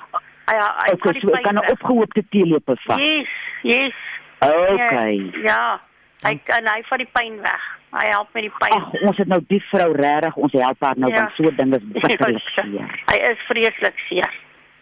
Hy 0.45 0.55
hy 0.57 0.91
Okay, 0.93 1.19
so 1.21 1.27
kan 1.41 1.55
'n 1.55 1.71
opgehoopte 1.71 2.23
teelepel 2.29 2.75
vat. 2.85 2.99
Yes, 2.99 3.27
yes. 3.61 3.93
Okay. 4.39 5.31
Ja. 5.43 5.79
Hy 6.23 6.35
kan 6.45 6.65
hy 6.67 6.81
vat 6.89 6.97
die 6.99 7.09
pyn 7.11 7.41
weg. 7.41 7.61
Hy 7.91 8.05
help 8.07 8.27
met 8.33 8.43
die 8.43 8.51
pyn. 8.59 8.71
Ag, 8.77 8.93
ons 9.01 9.17
het 9.17 9.27
nou 9.27 9.41
die 9.47 9.63
vrou 9.69 9.91
regtig, 9.95 10.35
ons 10.35 10.51
help 10.51 10.77
haar 10.79 10.97
nou 10.97 11.11
Ja. 11.11 11.17
want 11.19 11.31
so 11.35 11.43
ding 11.55 11.73
is 11.75 11.83
bitterlik 11.93 12.41
Ja, 12.55 12.63
seer. 12.63 13.01
Hy 13.11 13.17
is 13.31 13.37
vreeslik 13.47 13.99
seer. 14.09 14.33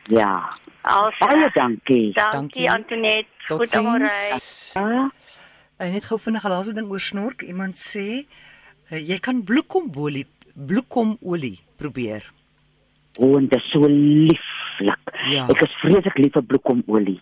Ja. 0.04 0.50
Als 0.82 1.18
Baie 1.18 1.50
dankie. 1.54 2.14
Dankie. 2.14 2.14
Dankie 2.14 2.70
Antoinette. 2.72 3.28
Goed 3.48 3.70
Ja. 5.80 5.86
En 5.86 5.92
net 5.94 6.06
gou 6.06 6.18
vinnig 6.20 6.44
'n 6.44 6.50
laaste 6.52 6.74
ding 6.74 6.90
oor 6.92 7.00
snork. 7.00 7.42
Iemand 7.42 7.76
sê 7.76 8.26
uh, 8.92 8.98
jy 9.00 9.20
kan 9.20 9.44
bloekomolie 9.44 10.26
bloekomolie 10.56 11.60
probeer. 11.78 12.24
O, 13.18 13.38
en 13.38 13.48
dit 13.48 13.60
is 13.60 13.72
so 13.72 13.88
lieflik. 13.88 15.14
Ja. 15.30 15.48
Ek 15.50 15.62
is 15.62 15.74
vreeslik 15.82 16.18
lief 16.18 16.34
vir 16.34 16.44
bloekomolie. 16.44 17.20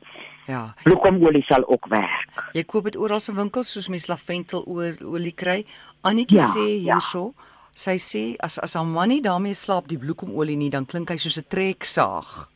Ja. 0.48 0.74
Bloekomolie 0.84 1.44
sal 1.48 1.64
ook 1.68 1.88
werk. 1.92 2.44
Jy 2.54 2.64
koop 2.64 2.84
dit 2.84 2.96
oral 2.96 3.20
in 3.30 3.36
winkels 3.36 3.72
soos 3.72 3.88
mens 3.88 4.08
laventelolie 4.08 5.34
kry. 5.36 5.66
Annetjie 6.02 6.38
Ja, 6.40 6.48
sê 6.54 6.66
ja. 6.82 6.96
hierso, 6.96 7.34
sy 7.76 7.98
sê 8.00 8.36
as 8.40 8.58
as 8.60 8.74
haar 8.74 8.86
man 8.86 9.10
nie 9.10 9.22
daarmee 9.22 9.54
slaap 9.54 9.88
die 9.88 9.98
bloekomolie 9.98 10.56
nie, 10.58 10.70
dan 10.70 10.86
klink 10.86 11.10
hy 11.10 11.18
soos 11.18 11.38
'n 11.38 11.46
treksaag. 11.50 12.50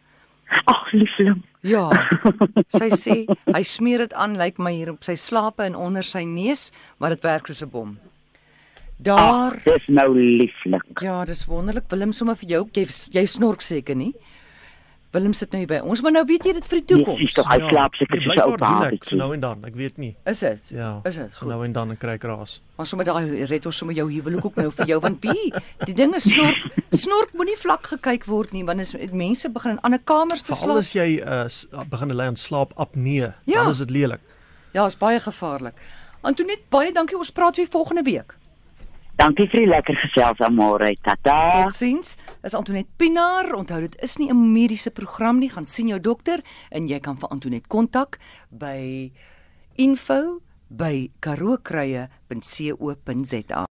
Ag, 0.74 0.92
liefling. 0.92 1.42
Ja. 1.62 1.90
Sy 2.80 2.90
sê 2.98 3.18
hy 3.54 3.64
smeer 3.68 4.06
dit 4.06 4.14
aan 4.14 4.38
lyk 4.40 4.60
my 4.60 4.74
hier 4.76 4.92
op 4.94 5.06
sy 5.06 5.16
slape 5.20 5.64
en 5.64 5.78
onder 5.80 6.06
sy 6.08 6.24
neus, 6.28 6.70
maar 7.00 7.16
dit 7.16 7.24
werk 7.28 7.48
soos 7.48 7.64
'n 7.64 7.72
bom. 7.72 7.94
Daar 9.02 9.56
Ag, 9.56 9.64
dis 9.64 9.88
nou 9.88 10.10
lieflik. 10.14 11.00
Ja, 11.02 11.24
dis 11.26 11.46
wonderlik. 11.50 11.90
Willem 11.90 12.12
sommer 12.14 12.36
vir 12.36 12.50
jou. 12.50 12.64
Jy 12.74 12.86
jy 13.18 13.26
snork 13.26 13.62
seker 13.62 13.96
nie. 13.96 14.14
Willem 15.12 15.34
sit 15.34 15.52
nou 15.52 15.60
hier 15.60 15.68
by 15.68 15.80
ons, 15.84 16.00
maar 16.02 16.12
nou 16.16 16.22
weet 16.26 16.46
jy 16.48 16.54
dit 16.54 16.66
vir 16.66 16.80
die 16.80 16.86
Dis 16.88 16.98
toekoms. 17.04 17.34
tog 17.36 17.48
hy 17.52 17.58
slaap 17.70 17.96
seker 18.00 18.16
nee, 18.18 18.24
soos 18.28 18.36
'n 18.36 18.42
ou 18.48 18.54
ek, 18.54 18.60
babatjie. 18.60 19.00
So 19.10 19.16
nou 19.20 19.34
en 19.34 19.40
dan, 19.40 19.66
ek 19.66 19.76
weet 19.76 19.98
nie. 19.98 20.16
Is 20.26 20.40
dit? 20.40 20.70
Ja. 20.70 21.02
Is 21.04 21.16
dit? 21.16 21.34
So 21.34 21.40
Goed. 21.40 21.48
nou 21.50 21.66
en 21.66 21.72
dan 21.74 21.92
'n 21.92 21.98
kruikraas. 21.98 22.62
Maar 22.78 22.88
sommer 22.88 23.06
daai 23.06 23.44
red 23.46 23.66
ons 23.66 23.78
sommer 23.78 23.96
jou 23.96 24.08
huwelik 24.12 24.46
ook 24.46 24.56
nou 24.56 24.72
vir 24.72 24.86
jou 24.88 25.00
want 25.02 25.18
wie? 25.22 25.54
Die 25.86 25.94
ding 25.94 26.16
is 26.16 26.24
snork. 26.32 26.58
Snork 27.04 27.34
moenie 27.34 27.58
vlak 27.58 27.84
gekyk 27.88 28.26
word 28.26 28.52
nie 28.54 28.64
want 28.64 28.80
as 28.80 28.96
mense 29.12 29.50
begin 29.50 29.72
in 29.72 29.80
ander 29.82 30.00
kamers 30.00 30.42
te 30.44 30.56
Veral 30.56 30.64
slaap. 30.70 30.78
as 30.80 30.94
jy 30.94 31.20
uh, 31.20 31.84
begin 31.90 32.16
ly 32.16 32.24
aan 32.26 32.36
slaapapnee, 32.36 33.34
Ja. 33.46 33.64
dan 33.64 33.70
is 33.70 33.78
dit 33.78 33.90
lelik. 33.90 34.20
Ja, 34.74 34.86
is 34.86 34.96
baie 34.98 35.20
gevaarlik. 35.20 35.74
Antoinette, 36.22 36.64
baie 36.70 36.92
dankie. 36.94 37.18
Ons 37.18 37.32
praat 37.32 37.56
weer 37.58 37.68
volgende 37.68 38.04
week. 38.04 38.36
Dankie 39.20 39.48
vir 39.52 39.60
die 39.66 39.70
lekker 39.70 39.98
gesels 40.02 40.40
amore. 40.46 40.94
Tata. 41.04 41.64
Totsiens. 41.64 42.18
Is 42.44 42.56
Antoinette 42.58 42.92
Pinaar. 42.98 43.54
Onthou 43.56 43.80
dit 43.82 44.02
is 44.02 44.18
nie 44.18 44.30
'n 44.30 44.54
mediese 44.54 44.92
program 44.92 45.40
nie. 45.40 45.50
Gaan 45.50 45.66
sien 45.66 45.88
jou 45.88 46.00
dokter 46.00 46.42
en 46.72 46.88
jy 46.88 47.00
kan 47.00 47.18
vir 47.18 47.30
Antoinette 47.30 47.68
kontak 47.68 48.20
by 48.50 49.12
info 49.76 50.42
by 50.70 51.10
karookruie.co.za. 51.20 53.71